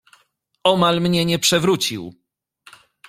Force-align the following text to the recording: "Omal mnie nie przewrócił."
"Omal 0.63 1.01
mnie 1.01 1.25
nie 1.25 1.39
przewrócił." 1.39 2.13